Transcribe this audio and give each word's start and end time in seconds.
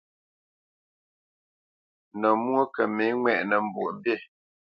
Nə̌ 2.19 2.31
mwó 2.43 2.61
kə 2.73 2.83
mə̌ 2.95 3.07
ŋwɛʼnə 3.19 3.55
Mbwoʼmbî. 3.65 4.13